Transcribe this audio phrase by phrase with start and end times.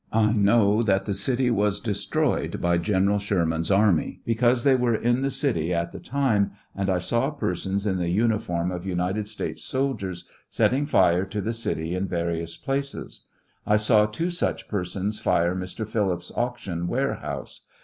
[0.11, 5.21] I know that the city was destroyed by General Sherman's army, because they were in
[5.21, 9.63] the city at the time, and I saw p.ersons in the uniform of United States
[9.63, 13.27] soldiers setting fire to the city in various places,
[13.67, 15.87] I saw two such persons fire Mr.
[15.87, 17.65] Phillips' auction warehouse.